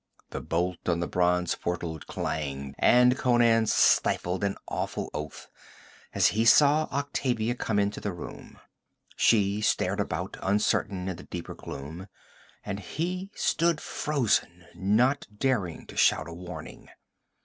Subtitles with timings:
[0.31, 5.47] The bolt on the bronze portal clanged and Conan stifled an awful oath
[6.15, 8.57] as he saw Octavia come into the room.
[9.15, 12.07] She stared about, uncertain in the deeper gloom,
[12.65, 16.89] and he stood frozen, not daring to shout a warning.